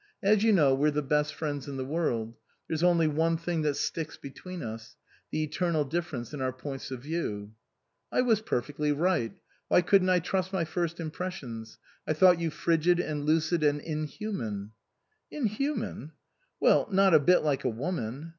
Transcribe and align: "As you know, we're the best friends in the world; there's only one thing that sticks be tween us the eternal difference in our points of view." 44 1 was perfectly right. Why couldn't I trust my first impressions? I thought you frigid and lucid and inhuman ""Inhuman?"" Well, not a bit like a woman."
"As 0.33 0.41
you 0.43 0.51
know, 0.51 0.73
we're 0.73 0.89
the 0.89 1.03
best 1.03 1.31
friends 1.35 1.67
in 1.67 1.77
the 1.77 1.85
world; 1.85 2.33
there's 2.67 2.81
only 2.81 3.07
one 3.07 3.37
thing 3.37 3.61
that 3.61 3.75
sticks 3.75 4.17
be 4.17 4.31
tween 4.31 4.63
us 4.63 4.95
the 5.29 5.43
eternal 5.43 5.85
difference 5.85 6.33
in 6.33 6.41
our 6.41 6.51
points 6.51 6.89
of 6.89 7.03
view." 7.03 7.53
44 8.09 8.19
1 8.21 8.25
was 8.25 8.41
perfectly 8.41 8.91
right. 8.91 9.33
Why 9.67 9.83
couldn't 9.83 10.09
I 10.09 10.17
trust 10.17 10.51
my 10.51 10.65
first 10.65 10.99
impressions? 10.99 11.77
I 12.07 12.13
thought 12.13 12.39
you 12.39 12.49
frigid 12.49 12.99
and 12.99 13.27
lucid 13.27 13.61
and 13.63 13.79
inhuman 13.79 14.71
""Inhuman?"" 15.39 16.13
Well, 16.59 16.87
not 16.91 17.13
a 17.13 17.19
bit 17.19 17.43
like 17.43 17.63
a 17.63 17.69
woman." 17.69 18.29